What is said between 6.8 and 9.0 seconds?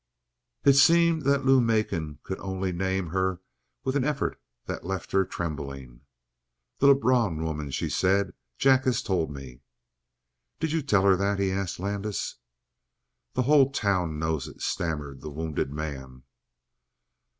Lebrun woman," she said. "Jack